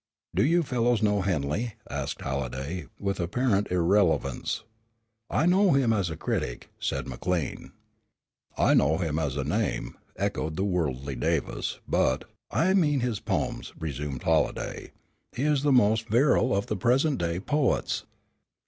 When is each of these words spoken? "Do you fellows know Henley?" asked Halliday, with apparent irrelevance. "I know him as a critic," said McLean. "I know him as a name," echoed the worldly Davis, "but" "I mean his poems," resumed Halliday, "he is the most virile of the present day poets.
"Do 0.33 0.43
you 0.43 0.63
fellows 0.63 1.03
know 1.03 1.21
Henley?" 1.21 1.75
asked 1.87 2.21
Halliday, 2.21 2.87
with 2.97 3.19
apparent 3.19 3.67
irrelevance. 3.69 4.63
"I 5.29 5.45
know 5.45 5.73
him 5.73 5.93
as 5.93 6.09
a 6.09 6.17
critic," 6.17 6.71
said 6.79 7.05
McLean. 7.07 7.71
"I 8.57 8.73
know 8.73 8.97
him 8.97 9.19
as 9.19 9.35
a 9.37 9.43
name," 9.43 9.95
echoed 10.15 10.55
the 10.55 10.63
worldly 10.63 11.13
Davis, 11.13 11.77
"but" 11.87 12.23
"I 12.49 12.73
mean 12.73 13.01
his 13.01 13.19
poems," 13.19 13.73
resumed 13.79 14.23
Halliday, 14.23 14.89
"he 15.35 15.43
is 15.43 15.61
the 15.61 15.71
most 15.71 16.07
virile 16.09 16.55
of 16.55 16.65
the 16.65 16.75
present 16.77 17.19
day 17.19 17.39
poets. 17.39 18.03